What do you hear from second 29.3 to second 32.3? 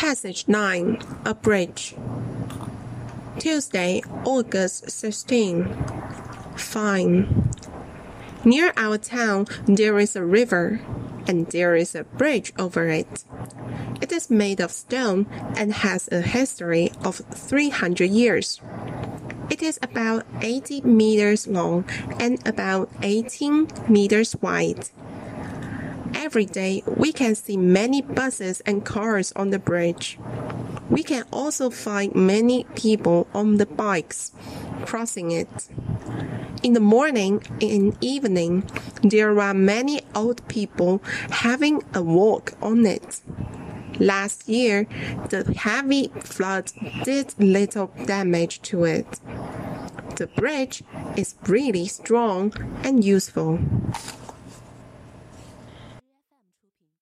on the bridge. We can also find